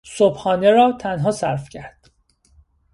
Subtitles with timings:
[0.03, 2.11] صبحانه را تنها صرف کرد.